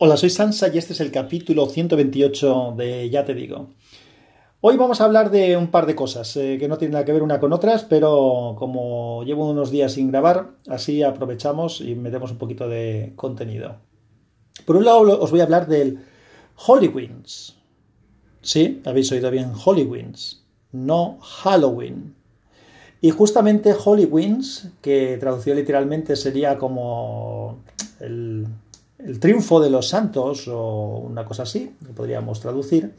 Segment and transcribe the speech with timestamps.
[0.00, 3.70] Hola, soy Sansa y este es el capítulo 128 de Ya te digo.
[4.60, 7.12] Hoy vamos a hablar de un par de cosas eh, que no tienen nada que
[7.12, 12.30] ver una con otras, pero como llevo unos días sin grabar, así aprovechamos y metemos
[12.30, 13.78] un poquito de contenido.
[14.64, 15.98] Por un lado os voy a hablar del
[16.54, 17.56] Hollywins.
[18.40, 22.14] Sí, habéis oído bien, Hollywins, no Halloween.
[23.00, 27.64] Y justamente Hollywins, que traducido literalmente sería como
[27.98, 28.46] el
[28.98, 32.94] el triunfo de los santos o una cosa así, que podríamos traducir,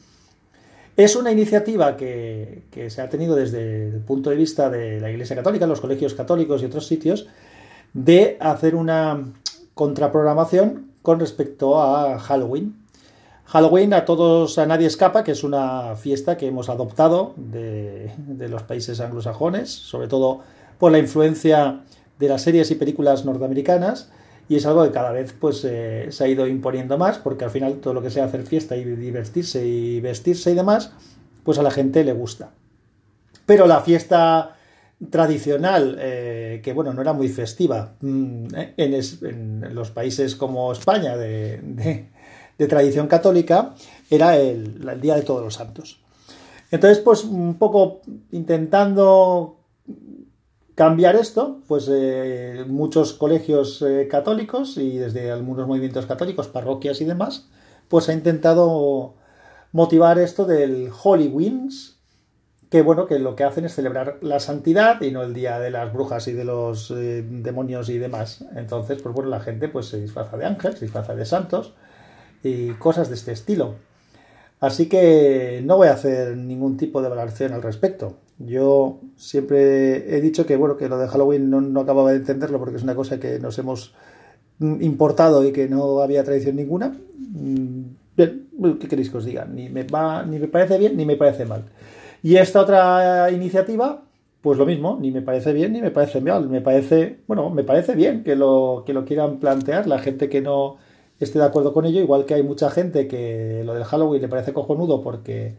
[0.96, 5.36] es una iniciativa que, se ha tenido desde el punto de vista de la Iglesia
[5.36, 7.28] Católica, los colegios católicos y otros sitios,
[7.94, 9.24] de hacer una
[9.74, 12.76] contraprogramación con respecto a Halloween.
[13.46, 18.50] Halloween a todos, a nadie escapa, que es una fiesta que hemos adoptado de, de
[18.50, 20.42] los países anglosajones, sobre todo
[20.78, 21.82] por la influencia
[22.20, 24.12] de las series y películas norteamericanas,
[24.50, 27.52] y es algo que cada vez pues eh, se ha ido imponiendo más porque al
[27.52, 30.92] final todo lo que sea hacer fiesta y divertirse y vestirse y demás
[31.44, 32.52] pues a la gente le gusta.
[33.46, 34.56] Pero la fiesta
[35.10, 42.10] tradicional que bueno no era muy festiva mm, en, los países como España de,
[42.68, 43.76] tradición católica
[44.10, 46.02] era el, el día de todos los santos.
[46.72, 49.60] Entonces pues un poco intentando
[50.80, 57.04] cambiar esto, pues eh, muchos colegios eh, católicos y desde algunos movimientos católicos, parroquias y
[57.04, 57.50] demás,
[57.90, 59.16] pues ha intentado
[59.74, 62.00] motivar esto del Holy Wings,
[62.70, 65.70] que bueno, que lo que hacen es celebrar la santidad y no el día de
[65.70, 68.46] las brujas y de los eh, demonios y demás.
[68.56, 71.74] Entonces, pues bueno, la gente pues se disfraza de ángeles, se disfraza de santos
[72.42, 73.76] y cosas de este estilo.
[74.62, 78.16] Así que no voy a hacer ningún tipo de valoración al respecto.
[78.40, 82.78] Yo siempre he dicho que, bueno, que lo de Halloween no, acababa de entenderlo porque
[82.78, 83.94] es una cosa que nos hemos
[84.60, 86.98] importado y que no había tradición ninguna.
[87.18, 87.82] Mm,
[88.16, 88.48] bien,
[88.80, 89.46] ¿qué queréis que os diga?
[89.46, 91.66] Ni me, va, ni me parece bien ni me parece mal.
[92.24, 94.04] Y esta otra iniciativa,
[94.42, 96.48] pues lo mismo, ni me parece bien ni me parece mal.
[96.50, 99.86] Me parece, bueno, me parece bien que lo, que lo quieran plantear.
[99.86, 100.78] La gente que no
[101.20, 104.30] esté de acuerdo con ello, igual que hay mucha gente que lo del Halloween le
[104.30, 105.56] parece cojonudo porque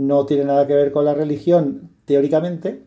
[0.00, 2.84] no tiene nada que ver con la religión teóricamente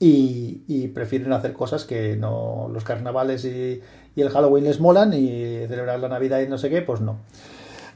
[0.00, 3.80] y, prefieren hacer cosas que no los carnavales y,
[4.16, 7.18] el Halloween les molan y celebrar la Navidad y no sé qué, pues no.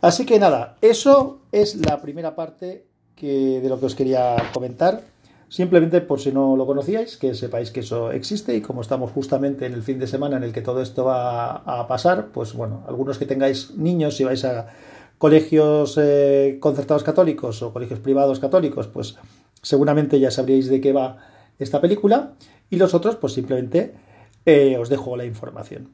[0.00, 5.02] Así que nada, eso es la primera parte que, de lo que os quería comentar.
[5.48, 9.64] Simplemente por si no lo conocíais, que sepáis que eso existe y como estamos justamente
[9.64, 12.84] en el fin de semana en el que todo esto va a pasar, pues bueno,
[12.86, 14.66] algunos que tengáis niños, si vais a
[15.18, 19.16] colegios eh, concertados católicos o colegios privados católicos, pues
[19.62, 21.18] seguramente ya sabríais de qué va
[21.58, 22.34] esta película
[22.70, 23.94] y los otros pues simplemente
[24.46, 25.90] eh, os dejo la información.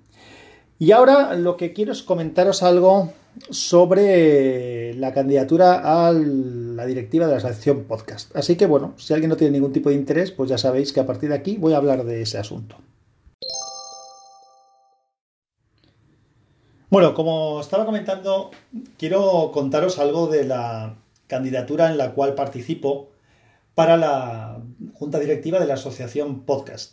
[0.79, 3.13] Y ahora lo que quiero es comentaros algo
[3.51, 8.35] sobre la candidatura a la directiva de la asociación podcast.
[8.37, 11.01] Así que bueno, si alguien no tiene ningún tipo de interés, pues ya sabéis que
[11.01, 12.77] a partir de aquí voy a hablar de ese asunto.
[16.95, 18.53] Bueno, como estaba comentando,
[18.99, 20.95] quiero contaros algo de la
[21.27, 23.09] candidatura en la cual participo
[23.75, 24.63] para la
[24.93, 26.93] junta directiva de la asociación Podcast.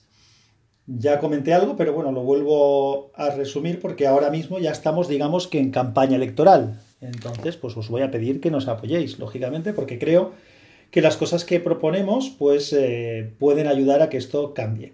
[0.87, 5.47] Ya comenté algo, pero bueno, lo vuelvo a resumir porque ahora mismo ya estamos, digamos
[5.47, 6.81] que en campaña electoral.
[6.99, 10.31] Entonces, pues os voy a pedir que nos apoyéis, lógicamente, porque creo
[10.89, 14.93] que las cosas que proponemos, pues eh, pueden ayudar a que esto cambie.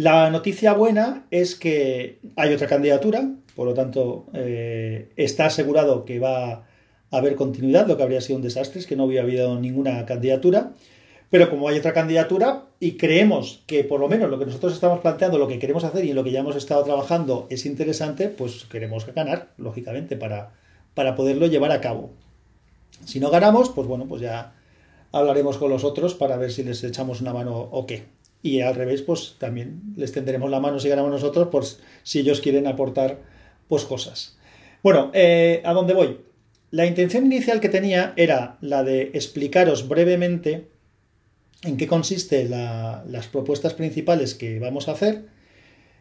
[0.00, 6.18] La noticia buena es que hay otra candidatura, por lo tanto, eh, está asegurado que
[6.18, 6.64] va a
[7.10, 10.72] haber continuidad, lo que habría sido un desastre es que no hubiera habido ninguna candidatura.
[11.28, 15.00] Pero como hay otra candidatura y creemos que por lo menos lo que nosotros estamos
[15.00, 18.64] planteando, lo que queremos hacer y lo que ya hemos estado trabajando es interesante, pues
[18.70, 20.54] queremos ganar, lógicamente, para,
[20.94, 22.08] para poderlo llevar a cabo.
[23.04, 24.54] Si no ganamos, pues bueno, pues ya
[25.12, 28.18] hablaremos con los otros para ver si les echamos una mano o qué.
[28.42, 32.40] Y al revés, pues también les tenderemos la mano si ganamos nosotros, pues si ellos
[32.40, 33.18] quieren aportar
[33.68, 34.36] pues cosas.
[34.82, 36.20] Bueno, eh, ¿a dónde voy?
[36.70, 40.68] La intención inicial que tenía era la de explicaros brevemente
[41.62, 45.26] en qué consiste las propuestas principales que vamos a hacer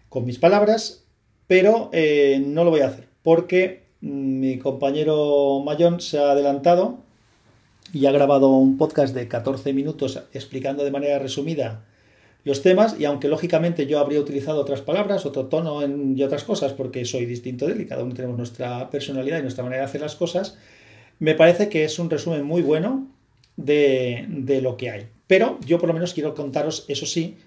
[0.08, 1.04] con mis palabras,
[1.48, 7.00] pero eh, no lo voy a hacer porque mi compañero Mayón se ha adelantado
[7.92, 11.86] y ha grabado un podcast de 14 minutos explicando de manera resumida
[12.50, 16.74] los temas y aunque lógicamente yo habría utilizado otras palabras, otro tono y otras cosas
[16.74, 19.88] porque soy distinto de él y cada uno tenemos nuestra personalidad y nuestra manera de
[19.88, 20.58] hacer las cosas,
[21.20, 23.08] me parece que es un resumen muy bueno
[23.56, 25.08] de, de lo que hay.
[25.28, 27.38] Pero yo por lo menos quiero contaros, eso sí,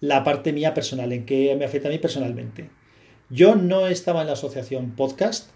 [0.00, 2.70] la parte mía personal, en que me afecta a mí personalmente.
[3.30, 5.50] Yo no estaba en la asociación podcast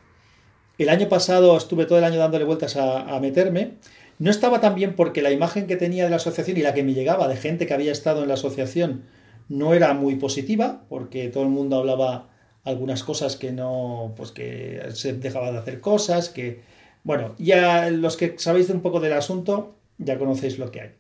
[0.79, 3.73] El año pasado estuve todo el año dándole vueltas a, meterme.
[4.19, 6.85] No estaba tan bien porque la imagen que tenía de la asociación y la que
[6.85, 9.05] me llegaba de gente que había estado en la asociación
[9.49, 12.31] no era muy positiva, porque todo el mundo hablaba
[12.65, 16.63] algunas cosas que no, pues que se dejaba de hacer cosas, que,
[17.03, 20.91] bueno, ya los que sabéis un poco del asunto, ya conocéis lo que hay.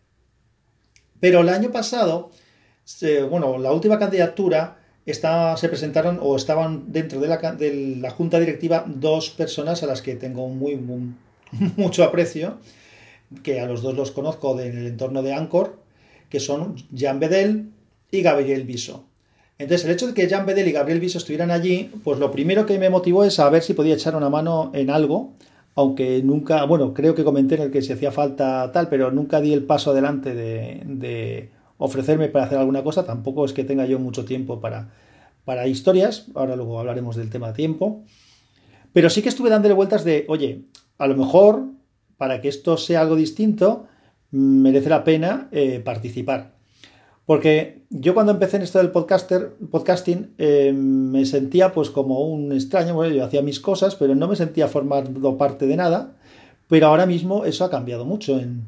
[1.20, 2.31] Pero el año pasado,
[3.31, 9.82] bueno, la última candidatura se presentaron o estaban dentro de la, junta directiva dos personas
[9.82, 10.76] a las que tengo muy,
[11.76, 12.58] mucho aprecio,
[13.43, 15.79] que a los dos los conozco en el entorno de Anchor,
[16.29, 17.71] que son Jean Bedel
[18.11, 19.05] y Gabriel Viso.
[19.59, 22.67] Entonces, el hecho de que Jean Bedel y Gabriel Viso estuvieran allí, pues lo primero
[22.67, 25.32] que me motivó es saber si podía echar una mano en algo,
[25.76, 29.41] aunque nunca, bueno, creo que comenté en el que si hacía falta tal, pero nunca
[29.41, 33.99] di el paso adelante de ofrecerme para hacer alguna cosa, tampoco es que tenga yo
[33.99, 34.91] mucho tiempo para,
[35.44, 38.03] para historias, ahora luego hablaremos del tema de tiempo,
[38.93, 40.62] pero sí que estuve dándole vueltas de, oye,
[40.99, 41.65] a lo mejor
[42.16, 43.87] para que esto sea algo distinto,
[44.31, 46.55] merece la pena eh, participar.
[47.26, 52.52] Porque yo cuando empecé en esto del podcaster, podcasting eh, me sentía pues como un
[52.52, 56.12] extraño, bueno, yo hacía mis cosas, pero no me sentía formando parte de nada,
[56.69, 58.64] pero ahora mismo eso ha cambiado mucho en,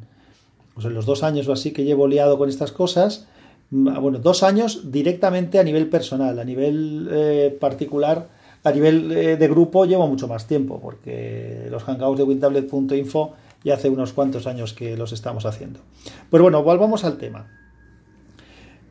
[0.72, 3.26] pues los dos años o así que llevo liado con estas cosas,
[3.70, 8.28] mm, bueno, dos años directamente a nivel personal, a nivel eh, particular,
[8.66, 13.74] a nivel eh, de grupo llevo mucho más tiempo, porque los hangouts de wintablet.info ya
[13.74, 15.78] hace unos cuantos años que los estamos haciendo.
[16.32, 17.46] Pero bueno, volvamos al tema.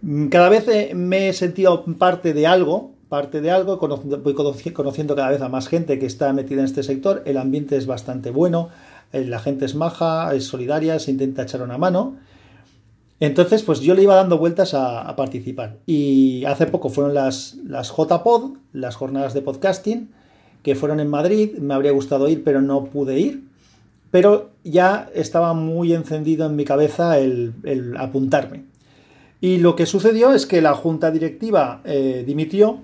[0.02, 5.14] Mm, cada vez eh, me he sentido parte de algo, parte de algo, voy conociendo
[5.14, 8.32] cada vez a más gente que está metida en este sector, el ambiente es bastante
[8.32, 8.70] bueno,
[9.12, 12.16] eh, la gente es maja, es solidaria, se intenta echar una mano.
[13.20, 15.78] Entonces, pues yo le iba dando vueltas a, participar.
[15.86, 20.10] Y hace poco fueron las, JPod, las jornadas de podcasting,
[20.64, 21.58] que fueron en Madrid.
[21.58, 23.44] Me habría gustado ir, pero no pude ir.
[24.12, 27.54] Pero ya estaba muy encendido en mi cabeza el,
[27.98, 28.66] apuntarme.
[29.42, 32.80] Y lo que sucedió es que la junta directiva eh, dimitió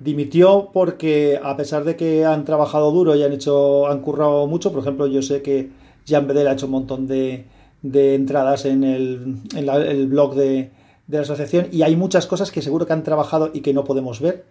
[0.00, 4.72] dimitió porque a pesar de que han trabajado duro y han hecho, han currado mucho,
[4.72, 5.70] por ejemplo, yo sé que
[6.04, 7.46] Jean Bedel ha hecho un montón de,
[7.92, 10.70] entradas en, el, blog de,
[11.08, 14.20] la asociación y hay muchas cosas que seguro que han trabajado y que no podemos
[14.20, 14.44] ver.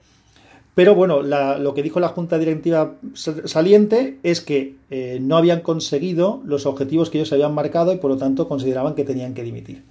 [0.75, 6.41] Pero bueno, lo que dijo la Junta Directiva saliente es que eh, no habían conseguido
[6.45, 9.83] los objetivos que ellos habían marcado y por lo tanto consideraban que tenían que dimitir.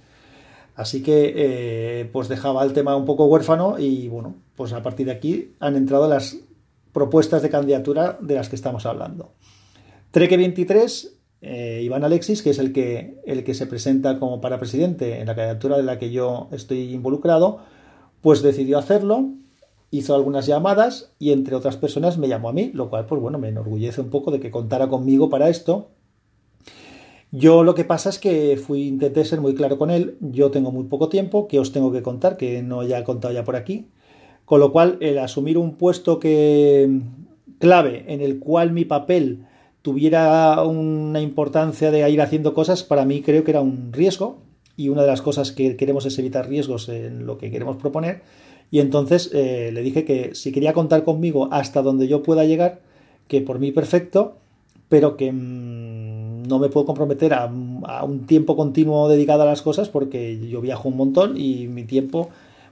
[0.75, 5.05] Así que eh, pues dejaba el tema un poco huérfano y bueno, pues a partir
[5.05, 6.37] de aquí han entrado las
[6.91, 9.31] propuestas de candidatura de las que estamos hablando.
[10.11, 14.59] Treque 23, eh, Iván Alexis, que es el que, el que se presenta como para
[14.59, 17.59] presidente en la candidatura de la que yo estoy involucrado,
[18.21, 19.29] pues decidió hacerlo,
[19.91, 23.39] hizo algunas llamadas y entre otras personas me llamó a mí, lo cual pues bueno,
[23.39, 25.89] me enorgullece un poco de que contara conmigo para esto.
[27.29, 30.71] Yo lo que pasa es que fui, intenté ser muy claro con él, yo tengo
[30.71, 33.57] muy poco tiempo, que os tengo que contar, que no ya he contado ya por
[33.57, 33.89] aquí,
[34.45, 37.01] con lo cual el asumir un puesto que
[37.59, 39.45] clave en el cual mi papel
[39.83, 44.37] tuviera una importancia de ir haciendo cosas, para mí creo que era un riesgo.
[44.75, 48.23] Y una de las cosas que queremos es evitar riesgos en lo que queremos proponer.
[48.71, 52.81] Y entonces eh, le dije que si quería contar conmigo hasta donde yo pueda llegar,
[53.27, 54.37] que por mí perfecto,
[54.89, 59.89] pero que mm, no me puedo comprometer a, un tiempo continuo dedicado a las cosas
[59.89, 62.29] porque yo viajo un montón y mi tiempo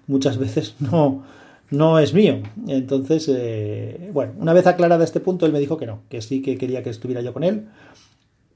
[0.07, 1.23] muchas veces no,
[1.71, 2.41] no es mío.
[2.67, 6.41] Entonces, eh, bueno, una vez aclarado este punto, él me dijo que no, que sí
[6.41, 7.69] que quería que estuviera yo con él,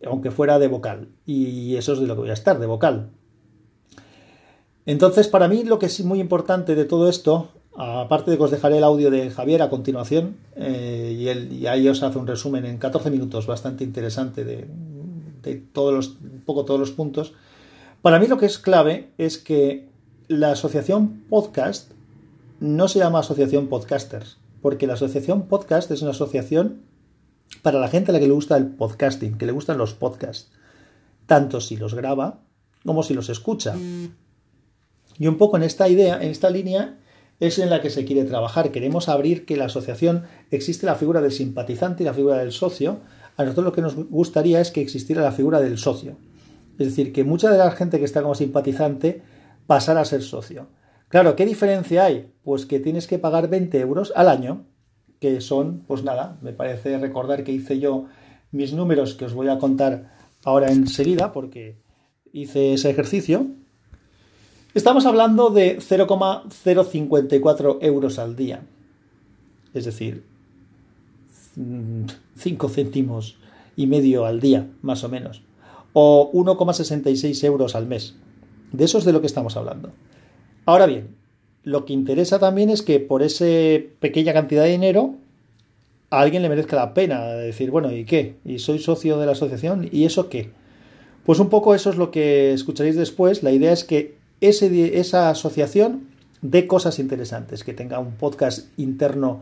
[0.05, 1.07] aunque fuera de vocal.
[1.25, 3.09] Y eso es de lo que voy a estar, de vocal.
[4.85, 8.51] Entonces, para mí lo que es muy importante de todo esto, aparte de que os
[8.51, 12.27] dejaré el audio de Javier a continuación, eh, y, él, y ahí os hace un
[12.27, 14.67] resumen en 14 minutos bastante interesante de,
[15.71, 17.33] todos los, un poco todos los puntos.
[18.01, 19.87] Para mí lo que es clave es que
[20.27, 21.94] la asociación podcast
[22.59, 26.81] no se llama asociación podcasters, porque la asociación podcast es una asociación
[27.61, 30.51] para la gente a la que le gusta el podcasting, que le gustan los podcasts,
[31.25, 32.41] tanto si los graba
[32.85, 33.75] como si los escucha.
[35.17, 36.97] Y un poco en esta idea, en esta línea,
[37.39, 38.71] es en la que se quiere trabajar.
[38.71, 42.99] Queremos abrir que la asociación existe la figura del simpatizante y la figura del socio,
[43.37, 46.17] a nosotros lo que nos gustaría es que existiera la figura del socio.
[46.77, 49.21] Es decir, que mucha de la gente que está como simpatizante
[49.67, 50.67] pasara a ser socio.
[51.09, 52.31] Claro, ¿qué diferencia hay?
[52.43, 54.65] Pues que tienes que pagar 20 euros al año,
[55.19, 58.05] que son, pues nada, me parece recordar que hice yo
[58.51, 61.77] mis números que os voy a contar ahora enseguida porque
[62.31, 63.45] hice ese ejercicio.
[64.73, 68.63] Estamos hablando de 0,054 euros al día.
[69.73, 70.25] Es decir,
[72.37, 73.37] 5 céntimos
[73.75, 75.41] y medio al día, más o menos,
[75.93, 78.15] o 1,66 euros al mes.
[78.71, 79.91] De eso es de lo que estamos hablando.
[80.65, 81.15] Ahora bien,
[81.63, 83.45] lo que interesa también es que por esa
[83.99, 85.15] pequeña cantidad de dinero
[86.09, 88.35] a alguien le merezca la pena decir, bueno, ¿y qué?
[88.45, 89.89] ¿Y soy socio de la asociación?
[89.91, 90.51] ¿Y eso qué?
[91.25, 93.43] Pues un poco eso es lo que escucharéis después.
[93.43, 96.07] La idea es que ese, esa asociación
[96.41, 99.41] dé cosas interesantes, que tenga un podcast interno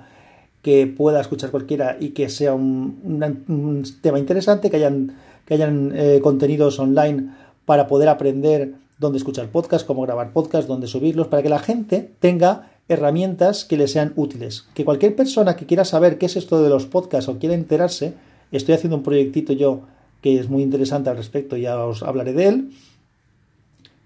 [0.62, 6.22] que pueda escuchar cualquiera y que sea un, tema interesante, que hayan, que hayan eh,
[6.24, 7.32] contenidos online
[7.66, 12.10] para poder aprender dónde escuchar podcast, cómo grabar podcast, dónde subirlos, para que la gente
[12.20, 14.66] tenga herramientas que le sean útiles.
[14.74, 18.16] Que cualquier persona que quiera saber qué es esto de los podcasts o quiera enterarse,
[18.52, 19.82] estoy haciendo un proyectito yo
[20.22, 22.72] que es muy interesante al respecto, ya os hablaré de él,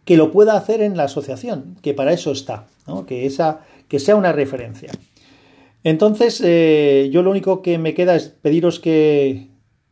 [0.03, 2.65] que lo pueda hacer en la asociación, que para eso está,
[3.05, 4.91] que, esa, que sea una referencia.
[5.83, 9.47] Entonces, eh, yo lo único que me queda es pediros que,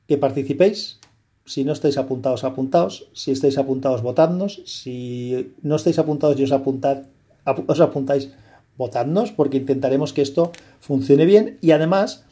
[0.07, 0.99] que participéis.
[1.45, 3.07] Si no estáis apuntados, apuntaos.
[3.13, 4.61] Si estáis apuntados, votadnos.
[4.65, 7.03] Si no estáis apuntados y os, apuntad,
[7.45, 8.31] os apuntáis,
[8.77, 11.57] votadnos, porque intentaremos que esto funcione bien.
[11.61, 12.25] Y además,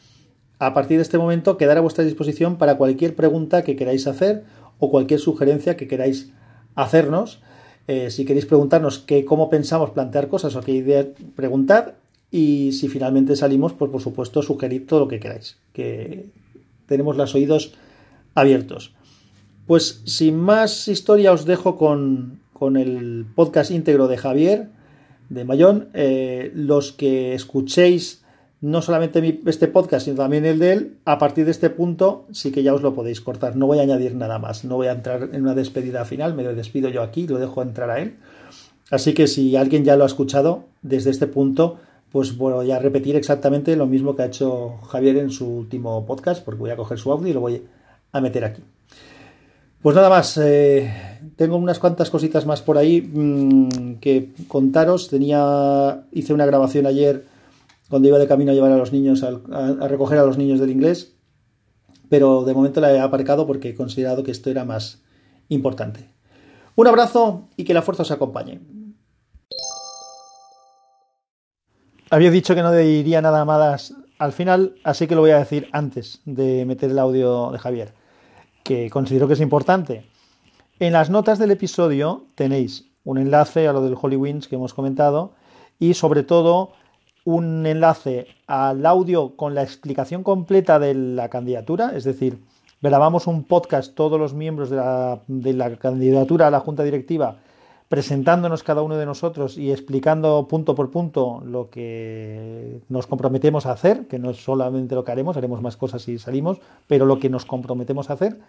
[0.58, 4.44] a partir de este momento, quedar a vuestra disposición para cualquier pregunta que queráis hacer
[4.78, 6.32] o cualquier sugerencia que queráis
[6.74, 7.40] hacernos.
[7.86, 11.06] Eh, si queréis preguntarnos qué, cómo pensamos plantear cosas o qué idea
[11.36, 11.96] preguntar
[12.30, 16.30] y si finalmente salimos, pues por supuesto sugerid todo lo que queráis, que
[16.86, 17.74] tenemos los oídos
[18.34, 18.94] abiertos.
[19.66, 22.40] Pues sin más historia os dejo con,
[22.76, 24.68] el podcast íntegro de Javier
[25.30, 25.88] de Mayón.
[25.94, 28.24] Eh, los que escuchéis
[28.60, 32.50] no solamente este podcast, sino también el de él, a partir de este punto sí
[32.50, 33.56] que ya os lo podéis cortar.
[33.56, 34.64] No voy a añadir nada más.
[34.64, 36.34] No voy a entrar en una despedida final.
[36.34, 38.16] Me despido yo aquí, lo dejo entrar a él.
[38.90, 41.78] Así que si alguien ya lo ha escuchado desde este punto,
[42.10, 46.44] pues voy a repetir exactamente lo mismo que ha hecho Javier en su último podcast,
[46.44, 47.62] porque voy a coger su audio y lo voy
[48.12, 48.62] a meter aquí.
[49.84, 55.08] Pues nada más, eh, tengo unas cuantas cositas más por ahí mm, que contaros.
[55.08, 57.26] Tenía, hice una grabación ayer
[57.90, 60.70] cuando iba de camino a llevar a los niños, a, recoger a los niños del
[60.70, 61.12] inglés,
[62.08, 65.02] pero de momento la he aparcado porque he considerado que esto era más
[65.50, 66.08] importante.
[66.76, 68.62] Un abrazo y que la fuerza os acompañe.
[72.08, 75.68] Había dicho que no diría nada más al final, así que lo voy a decir
[75.72, 77.92] antes de meter el audio de Javier,
[78.64, 80.04] que considero que es importante.
[80.80, 84.74] En las notas del episodio tenéis un enlace a lo del Holy Winds que hemos
[84.74, 85.34] comentado
[85.78, 86.72] y sobre todo
[87.24, 92.42] un enlace al audio con la explicación completa de la candidatura, es decir,
[92.82, 97.38] grabamos un podcast todos los miembros de la candidatura a la Junta Directiva
[97.94, 103.70] presentándonos cada uno de nosotros y explicando punto por punto lo que nos comprometemos a
[103.70, 106.58] hacer, que no es solamente lo que haremos, haremos más cosas si salimos,
[106.88, 108.40] pero lo que nos comprometemos a hacer.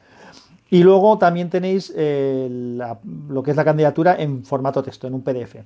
[0.71, 5.21] Y luego también tenéis eh, lo que es la candidatura en formato texto, en un
[5.21, 5.57] PDF.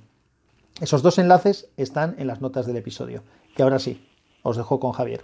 [0.78, 3.22] Esos dos enlaces están en las notas del episodio,
[3.56, 4.06] que ahora sí,
[4.42, 5.22] os dejo con Javier.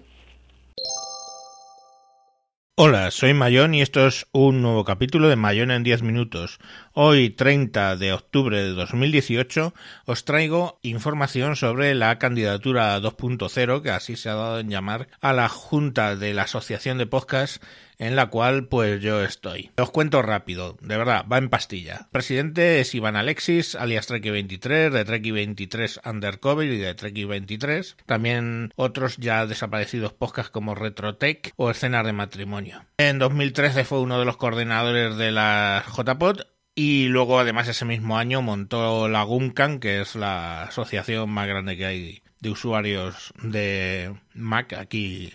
[2.79, 6.59] Hola, soy Mayón y esto es un nuevo capítulo de Mayón en 10 minutos.
[6.93, 9.73] Hoy, 30 de octubre de 2018,
[10.05, 15.33] os traigo información sobre la candidatura 2.0, que así se ha dado en llamar, a
[15.33, 17.63] la Junta de la Asociación de Podcast
[17.99, 19.71] en la cual pues yo estoy.
[19.77, 22.09] Os cuento rápido, de verdad, va en pastilla.
[22.11, 27.97] presidente es Iván Alexis, alias Treki23, de Treki23 Undercover y de Treki23.
[28.07, 32.85] También otros ya desaparecidos podcasts como Retrotech o Escenas de Matrimonio.
[32.99, 36.41] En 2013 fue uno de los coordinadores de la JPod
[36.75, 41.77] y luego además ese mismo año montó la GUMCAN, que es la asociación más grande
[41.77, 45.33] que hay de usuarios de Mac aquí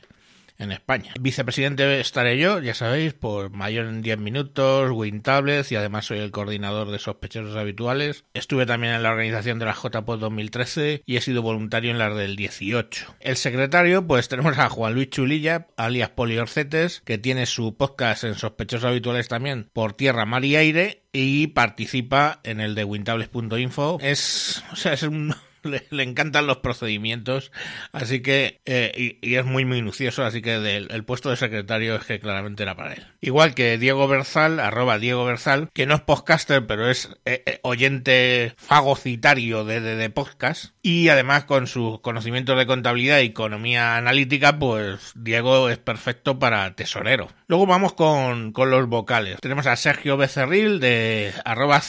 [0.61, 1.13] en España.
[1.19, 6.31] Vicepresidente estaré yo, ya sabéis, por mayor en 10 minutos, WinTablets y además soy el
[6.31, 8.23] coordinador de sospechosos habituales.
[8.33, 12.09] Estuve también en la organización de la JPOD 2013 y he sido voluntario en la
[12.09, 13.15] del 18.
[13.19, 18.35] El secretario, pues tenemos a Juan Luis Chulilla, alias Poliorcetes, que tiene su podcast en
[18.35, 23.97] sospechosos habituales también por tierra, mar y aire y participa en el de wintables.info.
[24.01, 25.33] Es, o sea, es un
[25.91, 27.51] le, encantan los procedimientos,
[27.91, 32.19] así que, eh, y, es muy minucioso, así que el puesto de secretario es que
[32.19, 33.07] claramente era para él.
[33.21, 37.59] Igual que Diego Berzal, arroba Diego Berzal, que no es podcaster, pero es eh, eh,
[37.63, 44.57] oyente fagocitario de, de, podcast, y además con sus conocimientos de contabilidad y economía analítica,
[44.57, 47.29] pues Diego es perfecto para tesorero.
[47.47, 49.39] Luego vamos con, con los vocales.
[49.41, 51.81] Tenemos a Sergio Becerril de arroba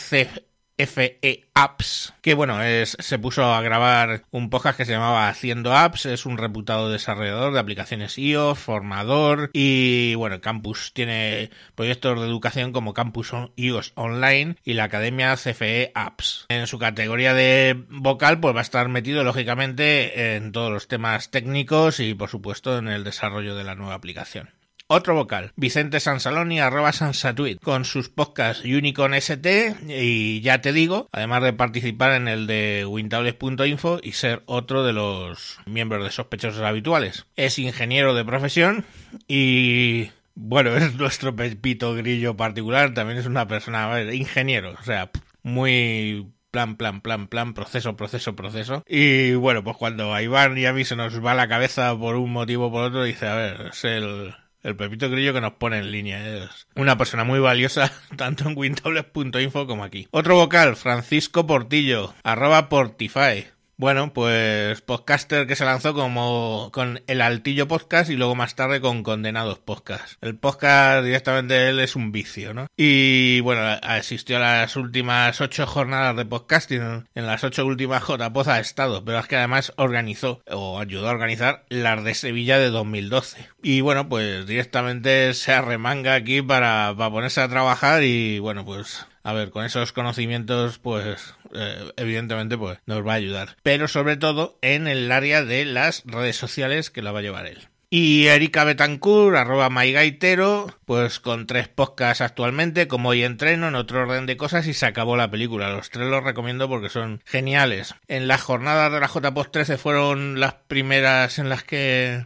[0.78, 5.74] FE Apps, que bueno, es, se puso a grabar un podcast que se llamaba Haciendo
[5.74, 12.26] Apps, es un reputado desarrollador de aplicaciones iOS, formador y bueno, Campus tiene proyectos de
[12.26, 16.46] educación como Campus iOS Online y la Academia CFE Apps.
[16.48, 21.30] En su categoría de vocal pues va a estar metido lógicamente en todos los temas
[21.30, 24.50] técnicos y por supuesto en el desarrollo de la nueva aplicación.
[24.94, 31.08] Otro vocal, Vicente Sansaloni, arroba Sansatuit, con sus podcasts Unicorn ST y ya te digo,
[31.12, 36.60] además de participar en el de Wintables.info y ser otro de los miembros de sospechosos
[36.60, 37.24] habituales.
[37.36, 38.84] Es ingeniero de profesión
[39.26, 44.84] y bueno, es nuestro Pepito Grillo particular, también es una persona, a ver, ingeniero, o
[44.84, 45.10] sea,
[45.42, 48.84] muy plan, plan, plan, plan, proceso, proceso, proceso.
[48.86, 52.16] Y bueno, pues cuando a Iván y a mí se nos va la cabeza por
[52.16, 55.54] un motivo o por otro, dice, a ver, es el, el Pepito Grillo que nos
[55.54, 56.26] pone en línea.
[56.26, 60.08] Es una persona muy valiosa tanto en wintables.info como aquí.
[60.10, 63.46] Otro vocal, Francisco Portillo, arroba Portify.
[63.82, 68.80] Bueno, pues podcaster que se lanzó como con el Altillo Podcast y luego más tarde
[68.80, 70.22] con Condenados Podcast.
[70.22, 72.68] El podcast directamente él es un vicio, ¿no?
[72.76, 77.08] Y bueno, asistió a las últimas ocho jornadas de podcasting.
[77.16, 81.12] En las ocho últimas JPOZ ha estado, pero es que además organizó o ayudó a
[81.12, 83.48] organizar las de Sevilla de 2012.
[83.64, 89.08] Y bueno, pues directamente se arremanga aquí para, para ponerse a trabajar y bueno, pues
[89.22, 93.56] a ver, con esos conocimientos, pues eh, evidentemente pues nos va a ayudar.
[93.62, 97.46] Pero sobre todo en el área de las redes sociales que la va a llevar
[97.46, 97.68] él.
[97.94, 104.00] Y Erika Betancourt, arroba mygaitero, pues con tres podcasts actualmente, como hoy entreno, en otro
[104.00, 105.68] orden de cosas, y se acabó la película.
[105.68, 107.94] Los tres los recomiendo porque son geniales.
[108.08, 112.24] En las jornadas de la JPOS 13 fueron las primeras en las que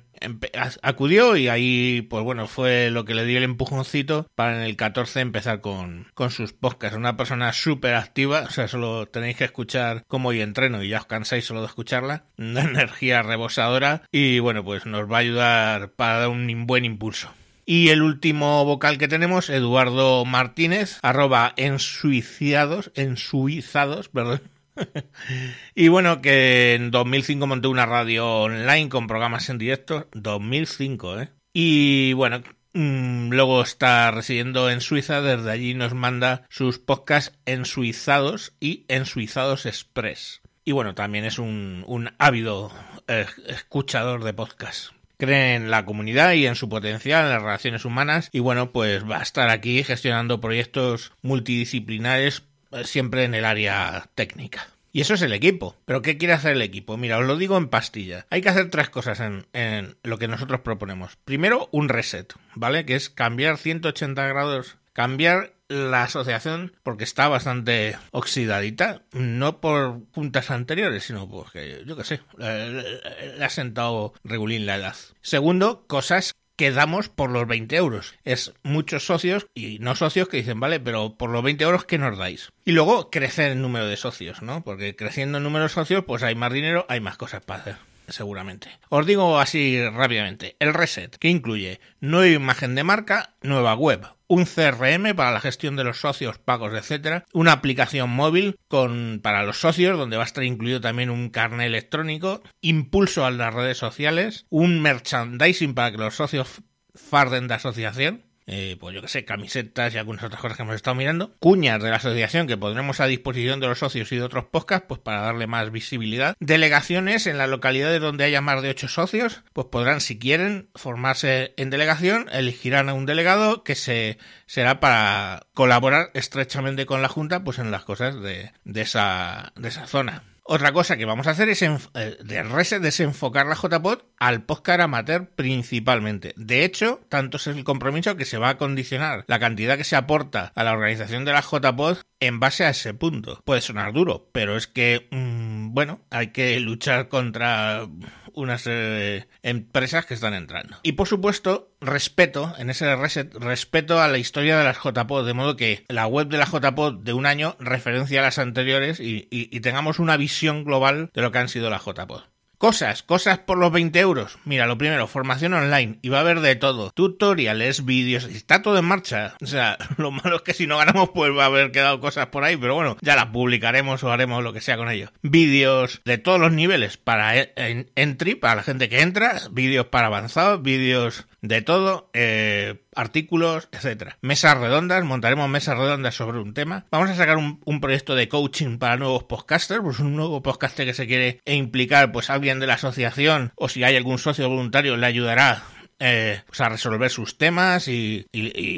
[0.83, 4.77] acudió y ahí, pues bueno, fue lo que le dio el empujoncito para en el
[4.77, 6.97] 14 empezar con, con sus podcasts.
[6.97, 10.99] Una persona súper activa, o sea, solo tenéis que escuchar cómo hoy entreno y ya
[10.99, 12.25] os cansáis solo de escucharla.
[12.39, 17.31] Una energía rebosadora y bueno, pues nos va a ayudar para dar un buen impulso.
[17.69, 24.41] Y el último vocal que tenemos, Eduardo Martínez, arroba ensuiciados, ensuizados, perdón,
[25.75, 30.09] y bueno, que en 2005 monté una radio online con programas en directo.
[30.13, 31.29] 2005, ¿eh?
[31.53, 32.43] Y bueno,
[32.75, 35.23] mm, luego está residiendo en Suiza.
[35.23, 40.43] Desde allí nos manda sus podcasts en Suizados y en Suizados Express.
[40.65, 42.73] Y bueno, también es un, ávido
[43.07, 47.85] eh, escuchador de podcasts cree en la comunidad y en su potencial, en las relaciones
[47.85, 52.43] humanas y bueno, pues va a estar aquí gestionando proyectos multidisciplinares
[52.85, 54.69] siempre en el área técnica.
[54.93, 55.77] Y eso es el equipo.
[55.85, 56.97] ¿Pero qué quiere hacer el equipo?
[56.97, 58.27] Mira, os lo digo en pastilla.
[58.31, 61.17] Hay que hacer tres cosas en, en, lo que nosotros proponemos.
[61.25, 62.87] Primero, un reset, ¿vale?
[62.87, 70.51] Que es cambiar 180 grados, cambiar la asociación porque está bastante oxidadita, no por puntas
[70.51, 74.97] anteriores, sino porque, yo qué sé, le, ha sentado regulín la edad.
[75.21, 78.15] Segundo, cosas quedamos por los 20 euros.
[78.25, 81.99] Es muchos socios y no socios que dicen, vale, pero por los 20 euros, ¿qué
[81.99, 82.53] nos dais?
[82.65, 84.65] Y luego crecer el número de socios, ¿no?
[84.65, 87.77] Porque creciendo el número de socios, pues hay más dinero, hay más cosas para hacer
[88.09, 88.69] seguramente.
[88.89, 94.45] Os digo así rápidamente, el reset, que incluye nueva imagen de marca, nueva web, un
[94.45, 99.61] CRM para la gestión de los socios, pagos, etcétera, una aplicación móvil con para los
[99.61, 104.47] socios donde va a estar incluido también un carnet electrónico, impulso a las redes sociales,
[104.51, 106.63] un merchandising para que los socios
[106.95, 110.77] farden de asociación, eh, pues yo que sé, camisetas y algunas otras cosas que hemos
[110.77, 114.23] estado mirando, cuñas de la asociación que pondremos a disposición de los socios y de
[114.23, 118.71] otros podcasts, pues para darle más visibilidad, delegaciones en las localidades donde haya más de
[118.71, 124.19] ocho socios, pues podrán, si quieren, formarse en delegación, elegirán a un delegado que se
[124.47, 129.69] será para colaborar estrechamente con la Junta, pues en las cosas de, de esa, de
[129.69, 130.23] esa zona.
[130.49, 136.35] Otra cosa que vamos a hacer es eh, desenfocar la JPod al podcast amateur principalmente.
[136.37, 139.97] De hecho, tanto es el compromiso que se va a condicionar la cantidad que se
[139.97, 143.41] aporta a la organización de la JPod en base a ese punto.
[143.45, 147.89] Puede sonar duro, pero es que, mm, bueno, hay que luchar contra
[148.37, 150.77] una serie de empresas que están entrando.
[150.83, 155.35] Y por supuesto, respeto, en ese reset, respeto a la historia de las JPod, de
[155.35, 159.27] modo que la web de la JPod de un año referencia a las anteriores y,
[159.31, 162.23] y tengamos una visión global de lo que han sido las JPod.
[162.59, 164.39] Cosas, cosas por los 20 euros.
[164.45, 165.99] Mira, lo primero, formación online.
[166.01, 166.91] Y va a haber de todo.
[166.91, 168.25] Tutoriales, vídeos.
[168.25, 169.35] Está todo en marcha.
[169.43, 172.29] O sea, lo malo es que si no ganamos, pues va a haber quedado cosas
[172.29, 172.57] por ahí.
[172.57, 175.13] Pero bueno, ya las publicaremos o haremos lo que sea con ello.
[175.23, 177.53] Vídeos de todos los niveles para e,
[177.95, 179.39] entry, para la gente que entra.
[179.51, 184.19] Vídeos para avanzados, vídeos de todo, eh, artículos, etcétera.
[184.23, 186.87] Mesas redondas, montaremos mesas redondas sobre un tema.
[186.91, 190.95] Vamos a sacar un, proyecto de coaching para nuevos podcasters, pues un nuevo podcaster que
[190.95, 195.07] se quiere implicar, pues alguien de la asociación o si hay algún socio voluntario le
[195.07, 195.63] ayudará
[195.99, 198.27] eh, pues a resolver sus temas y,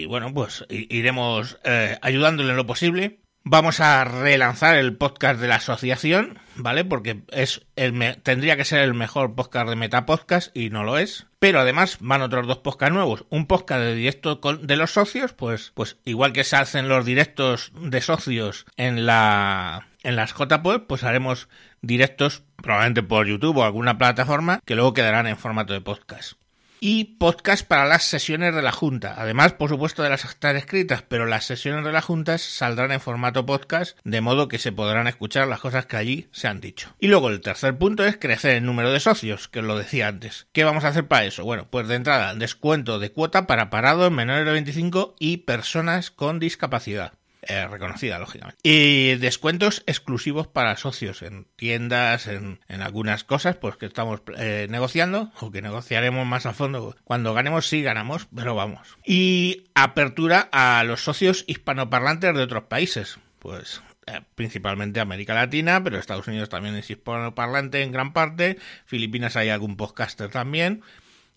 [0.06, 3.20] bueno, pues iremos eh, ayudándole en lo posible.
[3.44, 6.84] Vamos a relanzar el podcast de la asociación, ¿vale?
[6.84, 11.26] Porque es el tendría que ser el mejor podcast de Metapodcast y no lo es.
[11.38, 13.24] Pero además van otros dos podcasts nuevos.
[13.30, 17.72] Un podcast de directo de los socios, pues, pues igual que se hacen los directos
[17.80, 21.48] de socios en la en las JPOD, pues haremos
[21.82, 26.34] directos probablemente por YouTube o alguna plataforma que luego quedarán en formato de podcast
[26.80, 29.14] y podcast para las sesiones de la Junta.
[29.18, 33.00] Además, por supuesto, de las actas escritas, pero las sesiones de la Junta saldrán en
[33.00, 36.94] formato podcast, de modo que se podrán escuchar las cosas que allí se han dicho.
[36.98, 40.08] Y luego el tercer punto es crecer el número de socios, que os lo decía
[40.08, 40.46] antes.
[40.52, 41.44] ¿Qué vamos a hacer para eso?
[41.44, 46.38] Bueno, pues de entrada, descuento de cuota para parados menores de 25 y personas con
[46.38, 47.17] discapacidad.
[47.50, 48.60] Eh, reconocida, lógicamente.
[48.62, 55.32] Y descuentos exclusivos para socios en tiendas, en, algunas cosas, pues que estamos eh, negociando
[55.40, 56.94] o que negociaremos más a fondo.
[57.04, 58.98] Cuando ganemos, sí ganamos, pero vamos.
[59.02, 63.18] Y apertura a los socios hispanoparlantes de otros países.
[63.38, 69.36] Pues eh, principalmente América Latina, pero Estados Unidos también es hispanoparlante en gran parte, Filipinas
[69.36, 70.82] hay algún podcaster también,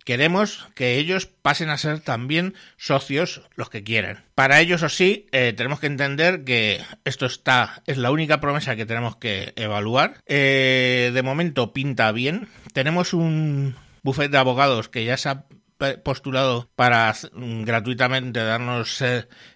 [0.06, 4.24] Queremos que ellos pasen a ser también socios los que quieran.
[4.36, 8.76] Para ellos, o sí, eh, tenemos que entender que esto está, es la única promesa
[8.76, 10.22] que tenemos que evaluar.
[10.26, 12.48] Eh, de momento pinta bien.
[12.74, 15.46] Tenemos un bufete de abogados que ya se ha
[16.04, 19.04] postulado para mm, gratuitamente darnos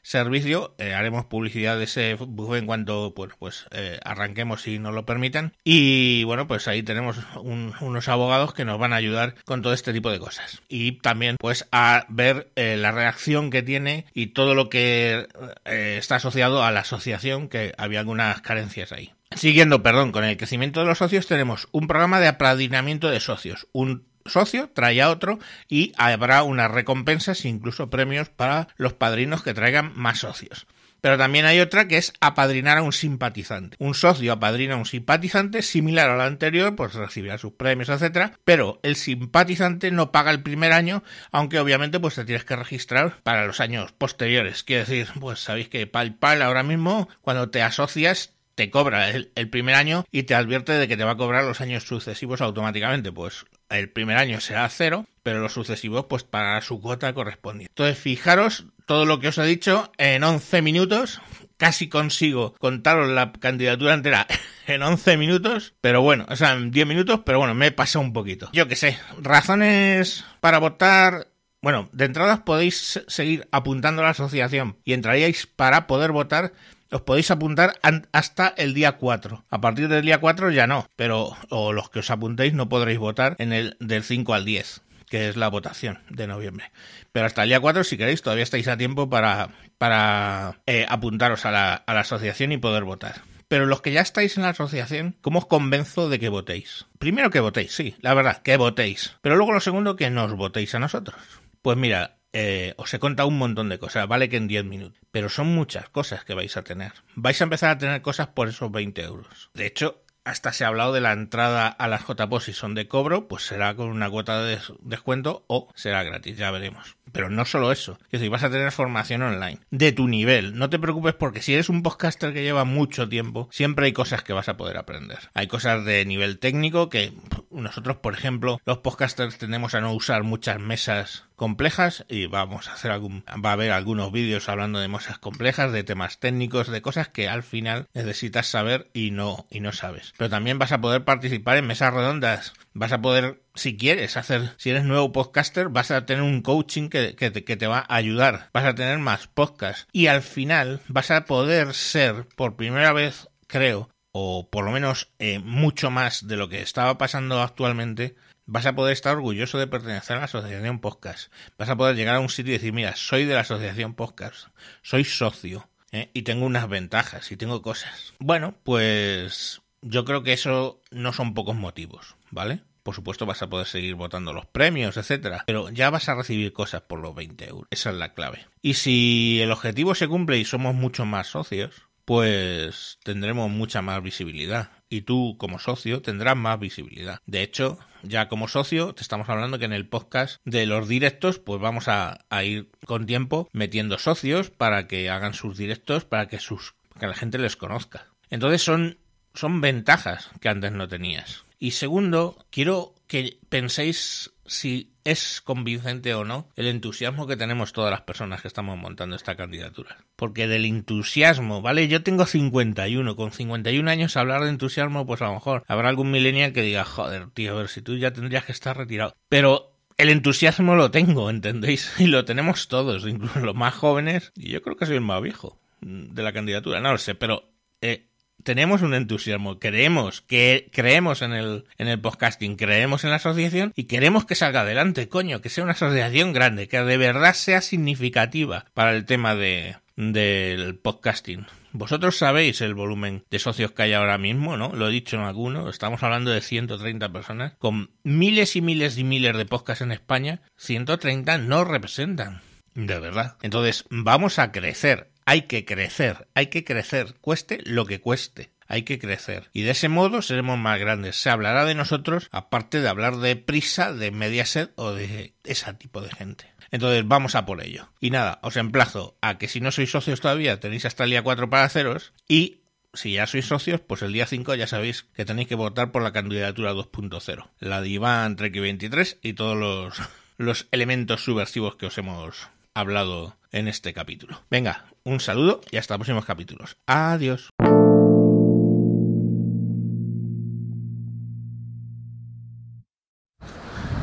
[0.02, 0.76] servicio.
[0.78, 5.06] Eh, haremos publicidad de ese buffet en cuanto bueno, pues eh, arranquemos si nos lo
[5.06, 5.54] permitan.
[5.64, 9.94] Y bueno, pues ahí tenemos unos abogados que nos van a ayudar con todo este
[9.94, 10.62] tipo de cosas.
[10.70, 15.28] Y también pues a ver eh, la reacción que tiene y todo lo que
[15.66, 19.14] está asociado a la asociación, que había algunas carencias ahí.
[19.36, 23.68] Siguiendo, perdón, con el crecimiento de los socios, tenemos un programa de apadrinamiento de socios,
[23.74, 29.54] un socio trae a otro y habrá unas recompensas, incluso premios para los padrinos que
[29.54, 30.68] traigan más socios.
[31.06, 33.78] Pero también hay otra que es apadrinar a un simpatizante.
[33.80, 38.80] Un socio apadrina a un simpatizante similar al anterior, pues recibirá sus premios, etcétera, pero
[38.82, 43.46] el simpatizante no paga el primer año, aunque obviamente pues te tienes que registrar para
[43.46, 44.64] los años posteriores.
[44.64, 49.76] Quiere decir, pues sabéis que PayPal ahora mismo cuando te asocias te cobra el, primer
[49.76, 53.12] año y te advierte de que te va a cobrar los años sucesivos automáticamente.
[53.12, 57.72] Pues el primer año será cero, pero los sucesivos pues para su cuota correspondiente.
[57.72, 61.22] Entonces fijaros todo lo que os he dicho en 11 minutos.
[61.58, 64.28] Casi consigo contaros la candidatura entera
[64.68, 68.04] en 11 minutos, pero bueno, o sea, en 10 minutos, pero bueno, me he pasado
[68.04, 68.50] un poquito.
[68.52, 71.28] Yo qué sé, razones para votar
[71.66, 76.54] bueno, de entrada podéis seguir apuntando a la asociación y entraríais para poder votar
[76.96, 77.76] os podéis apuntar
[78.14, 79.44] hasta el día 4.
[79.50, 83.00] A partir del día 4 ya no, pero o los que os apuntéis no podréis
[83.00, 86.72] votar en el del 5 al 10 que es la votación de noviembre.
[87.12, 91.46] Pero hasta el día 4, si queréis, todavía estáis a tiempo para, para eh, apuntaros
[91.46, 93.22] a la, asociación y poder votar.
[93.48, 96.88] Pero los que ya estáis en la asociación, ¿cómo os convenzo de que votéis?
[96.98, 99.18] Primero que votéis, sí, la verdad, que votéis.
[99.22, 101.22] Pero luego lo segundo, que nos votéis a nosotros.
[101.62, 105.02] Pues mira, eh, os he contado un montón de cosas, vale que en 10 minutos,
[105.10, 106.92] pero son muchas cosas que vais a tener.
[107.16, 109.50] Vais a empezar a tener cosas por esos 20 euros.
[109.54, 112.90] De hecho, hasta se ha hablado de la entrada a las JPOS si son de
[112.90, 116.98] cobro, pues será con una cuota de descuento o será gratis, ya veremos.
[117.12, 120.70] Pero no solo eso, que si vas a tener formación online de tu nivel, no
[120.70, 124.34] te preocupes porque si eres un podcaster que lleva mucho tiempo, siempre hay cosas que
[124.34, 125.20] vas a poder aprender.
[125.34, 127.14] Hay cosas de nivel técnico que
[127.52, 132.74] nosotros, por ejemplo, los podcasters tenemos a no usar muchas mesas complejas y vamos a
[132.74, 136.82] hacer algún va a haber algunos vídeos hablando de mesas complejas, de temas técnicos, de
[136.82, 140.14] cosas que al final necesitas saber y no y no sabes.
[140.18, 144.54] Pero también vas a poder participar en mesas redondas, vas a poder si quieres hacer,
[144.58, 148.50] si eres nuevo podcaster, vas a tener un coaching que, que, te va a ayudar,
[148.54, 153.30] vas a tener más podcasts y al final vas a poder ser por primera vez,
[153.48, 158.66] creo, o por lo menos eh, mucho más de lo que estaba pasando actualmente, vas
[158.66, 161.32] a poder estar orgulloso de pertenecer a la asociación podcast.
[161.58, 164.48] Vas a poder llegar a un sitio y decir, mira, soy de la asociación podcast,
[164.84, 166.12] soy socio ¿eh?
[166.14, 168.14] y tengo unas ventajas y tengo cosas.
[168.20, 172.62] Bueno, pues yo creo que eso no son pocos motivos, ¿vale?
[172.84, 176.54] Por supuesto vas a poder seguir votando los premios, etcétera, pero ya vas a recibir
[176.54, 177.68] cosas por los 20 euros.
[177.72, 178.46] Esa es la clave.
[178.62, 184.02] Y si el objetivo se cumple y somos mucho más socios, pues tendremos mucha más
[184.02, 187.20] visibilidad y tú como socio tendrás más visibilidad.
[187.26, 191.40] De hecho, ya como socio te estamos hablando que en el podcast de los directos
[191.40, 196.40] pues vamos a, ir con tiempo metiendo socios para que hagan sus directos para que
[196.40, 198.08] sus que la gente les conozca.
[198.30, 199.00] Entonces son
[199.36, 201.44] son ventajas que antes no tenías.
[201.60, 207.92] Y segundo, quiero que penséis si es convincente o no el entusiasmo que tenemos todas
[207.92, 209.98] las personas que estamos montando esta candidatura.
[210.16, 211.88] Porque del entusiasmo, ¿vale?
[211.88, 216.12] Yo tengo 51, con 51 años hablar de entusiasmo, pues a lo mejor habrá algún
[216.12, 219.16] millennial que diga, joder, tío, a ver si tú ya tendrías que estar retirado.
[219.30, 221.94] Pero el entusiasmo lo tengo, ¿entendéis?
[222.00, 225.22] Y lo tenemos todos, incluso los más jóvenes, y yo creo que soy el más
[225.22, 228.08] viejo de la candidatura, no lo sé, pero eh,
[228.46, 233.74] tenemos un entusiasmo, creemos, que creemos en el, en el podcasting, creemos en la asociación
[233.76, 237.62] y queremos que salga adelante, coño, que sea una asociación grande, que de verdad sea
[237.62, 241.48] significativa para el tema de, del podcasting.
[241.72, 244.74] Vosotros sabéis el volumen de socios que hay ahora mismo, ¿no?
[244.74, 249.04] Lo he dicho en alguno, estamos hablando de 130 personas, con miles y miles y
[249.04, 252.42] miles de podcasts en España, 130 no representan.
[252.76, 253.38] De verdad.
[253.42, 258.52] Entonces, vamos a crecer hay que crecer, hay que crecer, cueste lo que cueste.
[258.68, 259.50] Hay que crecer.
[259.54, 261.18] Y de ese modo seremos más grandes.
[261.18, 266.02] Se hablará de nosotros, aparte de hablar de prisa, de Mediaset o de ese tipo
[266.02, 266.52] de gente.
[266.72, 267.90] Entonces vamos a por ello.
[268.00, 271.22] Y nada, os emplazo a que si no sois socios todavía tenéis hasta el día
[271.22, 272.62] 4 para haceros y
[272.94, 276.02] si ya sois socios, pues el día 5 ya sabéis que tenéis que votar por
[276.02, 277.50] la candidatura 2.0.
[277.60, 279.94] La de Iván Treki 23 y todos
[280.38, 284.42] los elementos subversivos que os hemos hablado en este capítulo.
[284.52, 286.78] Venga, un saludo y hasta próximos capítulos.
[286.86, 287.50] Adiós.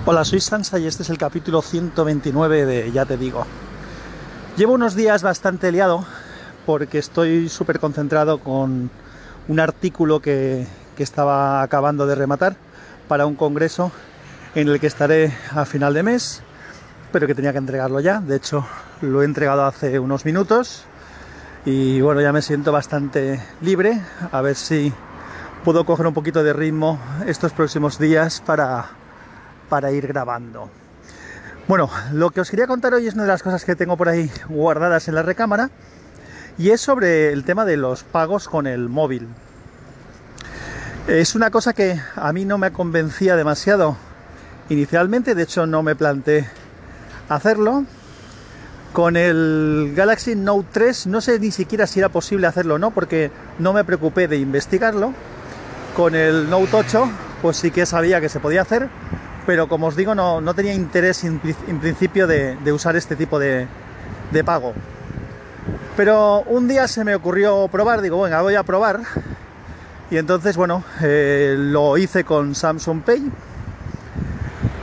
[0.04, 3.46] Hola, soy Sansa y este es el capítulo 129 de Ya te digo.
[4.56, 6.04] Llevo unos días bastante liado
[6.66, 8.90] porque estoy súper concentrado con
[9.48, 12.56] un artículo que, que, estaba acabando de rematar
[13.06, 13.92] para un congreso
[14.54, 16.42] en el que estaré a final de mes,
[17.12, 18.20] pero que tenía que entregarlo ya.
[18.20, 18.66] De hecho,
[19.02, 20.86] lo he entregado hace unos minutos
[21.64, 24.00] y bueno, ya me siento bastante libre,
[24.32, 24.92] a ver si
[25.62, 28.86] puedo coger un poquito de ritmo estos próximos días para,
[29.68, 30.68] para ir grabando.
[31.68, 34.08] Bueno, lo que os quería contar hoy es una de las cosas que tengo por
[34.08, 35.70] ahí guardadas en la recámara
[36.58, 39.28] y es sobre el tema de los pagos con el móvil.
[41.06, 43.96] Es una cosa que a mí no me convencía demasiado
[44.68, 46.48] inicialmente, de hecho no me planteé
[47.28, 47.84] hacerlo,
[48.92, 52.90] con el Galaxy Note 3 no sé ni siquiera si era posible hacerlo o no,
[52.90, 55.12] porque no me preocupé de investigarlo.
[55.96, 57.10] Con el Note 8
[57.42, 58.88] pues sí que sabía que se podía hacer,
[59.46, 63.66] pero como os digo no, tenía interés en, principio de, usar este tipo de,
[64.44, 64.74] pago.
[65.96, 69.00] Pero un día se me ocurrió probar, digo, venga, voy a probar.
[70.10, 73.30] Y entonces, bueno, eh, lo hice con Samsung Pay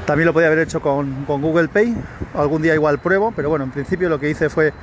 [0.09, 1.95] también lo podía haber hecho con, Google Pay,
[2.41, 4.73] algún día igual pruebo, pero bueno, en principio lo que hice fue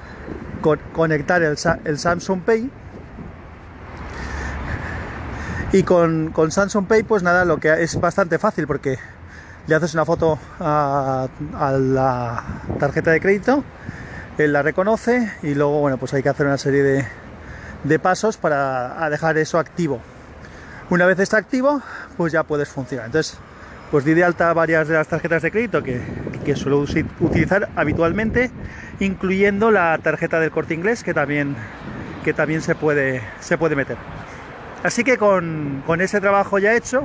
[0.93, 2.71] conectar el, Samsung Pay.
[5.73, 8.99] Y con, Samsung Pay, pues nada, lo que es bastante fácil porque
[9.67, 11.29] le haces una foto a,
[11.79, 12.45] la
[12.79, 13.65] tarjeta de crédito,
[14.39, 17.07] él la reconoce y luego, bueno, pues hay que hacer una serie de,
[17.85, 20.01] de pasos para dejar eso activo.
[20.89, 21.83] Una vez está activo,
[22.17, 23.07] pues ya puedes funcionar.
[23.07, 23.39] Entonces,
[23.91, 26.01] pues di de alta varias de las tarjetas de crédito que,
[26.57, 26.85] suelo
[27.21, 28.51] utilizar habitualmente,
[29.01, 31.57] incluyendo la tarjeta del corte inglés que también,
[32.25, 33.97] que también se, puede, se puede meter.
[34.83, 37.03] Así que con, ese trabajo ya hecho,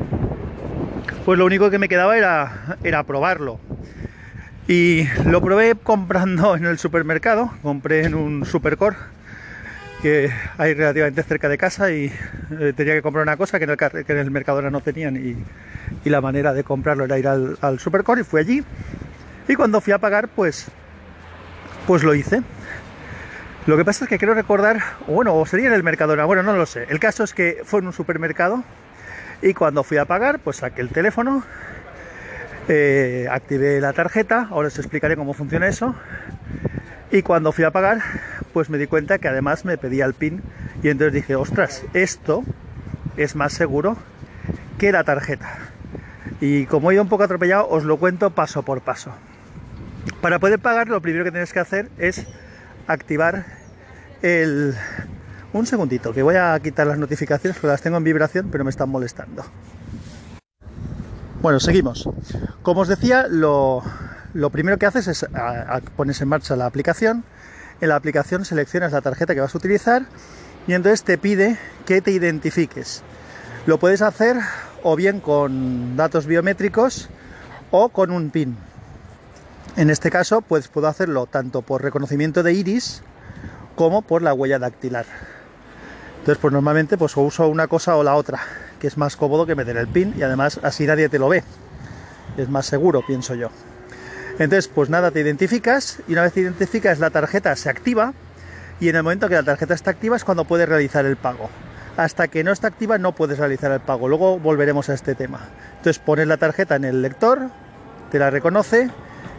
[1.26, 3.60] pues lo único que me quedaba era, era probarlo.
[4.68, 8.96] Y lo probé comprando en el supermercado, compré en un supercore
[10.02, 12.12] que hay relativamente cerca de casa y
[12.60, 15.16] eh, tenía que comprar una cosa que en el, que en el Mercadona no tenían
[15.16, 15.36] y,
[16.10, 18.64] la manera de comprarlo era ir al, al Supercore y fui allí.
[19.48, 20.68] Y cuando fui a pagar pues
[21.86, 22.42] pues lo hice.
[23.68, 26.54] Lo que pasa es que quiero recordar bueno o sería en el Mercadona bueno no
[26.54, 26.86] lo sé.
[26.90, 28.64] El caso es que fue en un supermercado
[29.42, 31.44] y cuando fui a pagar pues saqué el teléfono
[32.68, 35.96] eh, activé la tarjeta ahora os explicaré cómo funciona eso.
[37.12, 38.00] Y cuando fui a pagar,
[38.52, 40.42] pues me di cuenta que además me pedía el PIN
[40.84, 42.44] y entonces dije, ostras, esto
[43.18, 43.98] es más seguro
[44.78, 45.58] que la tarjeta.
[46.40, 49.12] Y como he ido un poco atropellado, os lo cuento paso por paso.
[50.22, 52.26] Para poder pagar, lo primero que tienes que hacer es
[52.88, 53.46] activar
[54.22, 54.76] el...
[55.54, 58.70] Un segundito, que voy a quitar las notificaciones porque las tengo en vibración, pero me
[58.70, 59.44] están molestando.
[61.42, 62.08] Bueno, seguimos.
[62.62, 63.84] Como os decía, lo,
[64.52, 65.28] primero que haces es
[65.98, 67.26] pones en marcha la aplicación.
[67.82, 70.04] En la aplicación seleccionas la tarjeta que vas a utilizar
[70.68, 73.02] y entonces te pide que te identifiques.
[73.66, 74.38] Lo puedes hacer
[74.84, 77.10] o bien con datos biométricos
[77.72, 78.56] o con un PIN.
[79.78, 83.02] En este caso, pues puedo hacerlo tanto por reconocimiento de iris
[83.76, 85.06] como por la huella dactilar.
[86.20, 88.42] Entonces, pues normalmente pues uso una cosa o la otra,
[88.80, 91.44] que es más cómodo que meter el pin y además así nadie te lo ve.
[92.38, 93.50] Es más seguro, pienso yo.
[94.40, 98.14] Entonces, pues nada, te identificas y una vez te identificas la tarjeta se activa
[98.80, 101.50] y en el momento que la tarjeta está activa es cuando puedes realizar el pago.
[101.98, 104.08] Hasta que no está activa no puedes realizar el pago.
[104.08, 105.50] Luego volveremos a este tema.
[105.78, 107.50] Entonces pones la tarjeta en el lector,
[108.10, 108.90] te la reconoce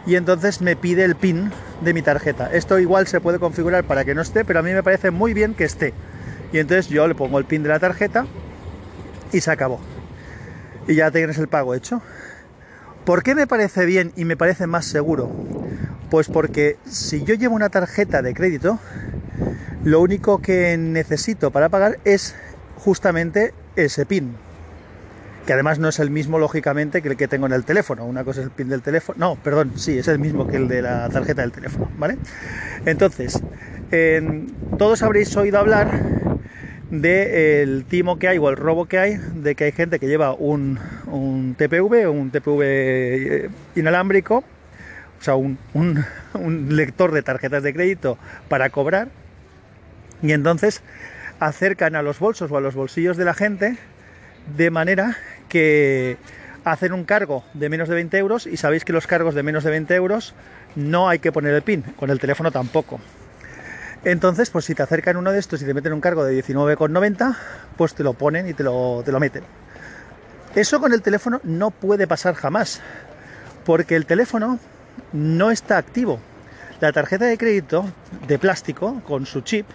[0.05, 1.51] y entonces me pide el PIN
[1.81, 2.49] de mi tarjeta.
[2.53, 5.33] Esto igual se puede configurar para que no esté, pero a mí me parece muy
[5.33, 5.93] bien que esté.
[6.53, 8.25] Y entonces yo le pongo el PIN de la tarjeta
[9.31, 9.81] y se acabó.
[10.87, 12.01] Y ya tienes el pago hecho.
[13.05, 15.29] ¿Por qué me parece bien y me parece más seguro?
[16.09, 18.79] Pues porque si yo llevo una tarjeta de crédito,
[19.83, 22.35] lo único que necesito para pagar es
[22.77, 24.35] justamente ese PIN.
[25.45, 28.05] Que además no es el mismo, lógicamente, que el que tengo en el teléfono.
[28.05, 29.17] Una cosa es el PIN del teléfono.
[29.19, 32.17] No, perdón, sí, es el mismo que el de la tarjeta del teléfono, ¿vale?
[32.85, 33.41] Entonces,
[34.77, 35.91] todos habréis oído hablar
[37.01, 40.33] del timo que hay o el robo que hay, de que hay gente que lleva
[40.33, 44.43] un, un TPV, un TPV eh, inalámbrico,
[45.19, 49.07] o sea, un, un lector de tarjetas de crédito para cobrar,
[50.21, 50.83] y entonces
[51.39, 53.75] acercan a los bolsos o a los bolsillos de la gente
[54.55, 55.17] de manera
[55.49, 56.17] que
[56.63, 59.63] hacen un cargo de menos de 20 euros y sabéis que los cargos de menos
[59.63, 60.35] de 20 euros
[60.75, 62.99] no hay que poner el PIN, con el teléfono tampoco.
[64.05, 67.35] Entonces, pues si te acercan uno de estos y te meten un cargo de 19,90,
[67.77, 69.43] pues te lo ponen y te lo, te lo meten.
[70.55, 72.81] Eso con el teléfono no puede pasar jamás,
[73.65, 74.59] porque el teléfono
[75.13, 76.19] no está activo.
[76.81, 77.85] La tarjeta de crédito
[78.27, 79.65] de plástico con su chip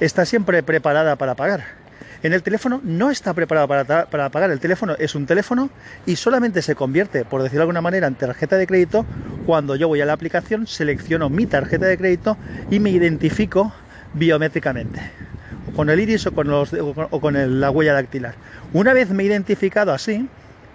[0.00, 1.83] está siempre preparada para pagar.
[2.24, 4.50] En el teléfono no está preparado para, para, pagar.
[4.50, 5.68] El teléfono es un teléfono
[6.06, 9.04] y solamente se convierte, por decirlo de alguna manera, en tarjeta de crédito
[9.44, 12.38] cuando yo voy a la aplicación, selecciono mi tarjeta de crédito
[12.70, 13.74] y me identifico
[14.14, 15.02] biométricamente,
[15.76, 18.36] con el iris o con, la huella dactilar.
[18.72, 20.26] Una vez me he identificado así,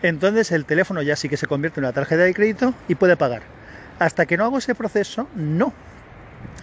[0.03, 3.17] entonces el teléfono ya sí que se convierte en una tarjeta de crédito y puede
[3.17, 3.41] pagar.
[3.97, 5.73] Hasta que no hago ese proceso, no.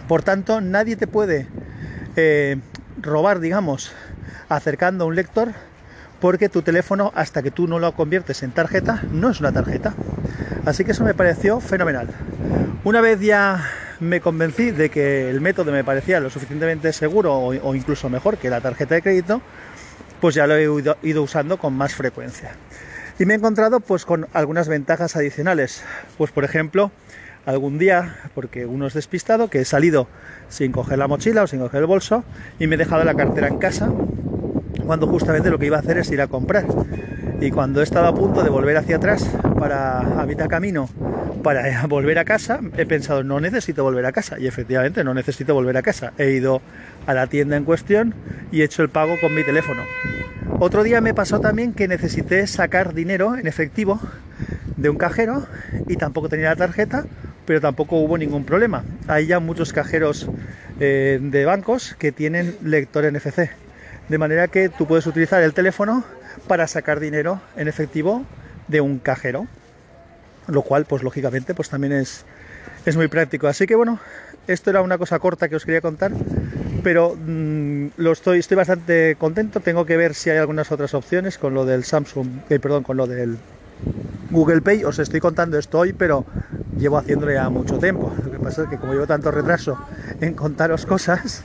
[0.07, 1.45] Por tanto, nadie te puede
[2.15, 2.55] eh,
[3.01, 3.91] robar, digamos,
[4.49, 5.53] acercando un lector
[6.19, 9.93] porque tu teléfono, hasta que tú no lo conviertes en tarjeta, no es una tarjeta.
[10.65, 12.09] Así que eso me pareció fenomenal.
[12.83, 13.63] Una vez ya
[13.99, 18.49] me convencí de que el método me parecía lo suficientemente seguro o, incluso mejor que
[18.49, 19.41] la tarjeta de crédito,
[20.19, 20.63] pues ya lo he
[21.03, 22.51] ido, usando con más frecuencia.
[23.19, 25.83] Y me he encontrado pues con algunas ventajas adicionales.
[26.17, 26.91] Pues por ejemplo,
[27.47, 30.07] algún día, porque uno es despistado, que he salido
[30.49, 32.25] sin coger la mochila o sin coger el bolso
[32.59, 33.89] y me he dejado la cartera en casa
[34.85, 36.65] cuando justamente lo que iba a hacer es ir a comprar.
[37.39, 39.25] Y cuando he estado a punto de volver hacia atrás
[39.57, 40.89] para a mitad camino
[41.41, 44.37] para volver a casa, he pensado, no necesito volver a casa.
[44.37, 46.11] Y efectivamente, no necesito volver a casa.
[46.17, 46.61] He ido
[47.05, 48.13] a la tienda en cuestión
[48.51, 49.83] y he hecho el pago con mi teléfono.
[50.59, 54.01] Otro día me pasó también que necesité sacar dinero en efectivo
[54.75, 55.45] de un cajero
[55.87, 57.05] y tampoco tenía la tarjeta,
[57.47, 58.83] pero tampoco hubo ningún problema.
[59.07, 60.27] Hay ya muchos cajeros
[60.79, 63.49] eh, de bancos que tienen lector NFC
[64.09, 66.03] de manera que tú puedes utilizar el teléfono
[66.47, 68.23] para sacar dinero en efectivo
[68.67, 69.47] de un cajero,
[70.47, 72.25] lo cual pues lógicamente pues también es,
[72.85, 73.47] es muy práctico.
[73.47, 73.99] Así que bueno,
[74.47, 76.11] esto era una cosa corta que os quería contar,
[76.83, 79.59] pero mm, lo estoy, estoy bastante contento.
[79.59, 82.97] Tengo que ver si hay algunas otras opciones con lo del Samsung, eh, perdón, con
[82.97, 83.37] lo del
[84.29, 84.83] Google Pay.
[84.83, 86.25] Os estoy contando esto hoy, pero
[86.77, 88.11] llevo haciéndolo ya mucho tiempo.
[88.23, 89.77] Lo que pasa es que como llevo tanto retraso
[90.21, 91.43] en contaros cosas,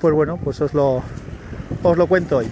[0.00, 1.02] pues bueno, pues os lo,
[1.82, 2.48] os lo cuento hoy.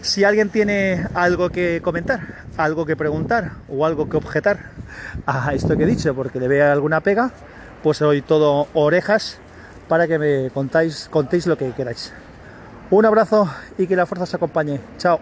[0.00, 2.20] Si alguien tiene algo que comentar,
[2.56, 4.70] algo que preguntar o algo que objetar
[5.26, 7.32] a esto que he dicho porque le vea alguna pega,
[7.82, 9.38] pues hoy todo orejas
[9.88, 12.12] para que me contáis, contéis lo que queráis.
[12.90, 14.80] Un abrazo y que la fuerza os acompañe.
[14.98, 15.20] Chao.